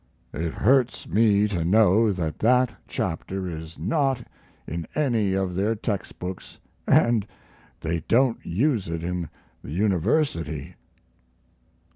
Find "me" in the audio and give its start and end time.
1.07-1.47